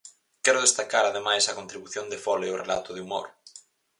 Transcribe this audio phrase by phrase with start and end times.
[0.43, 3.25] Quero destacar, ademais, a contribución de Fole ao relato de humor.